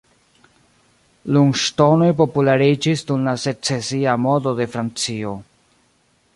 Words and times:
Lunŝtonoj 1.35 2.07
populariĝis 2.23 3.05
dum 3.11 3.29
la 3.29 3.37
Secesia 3.45 4.19
modo 4.25 4.55
de 4.63 4.71
Francio. 4.77 5.39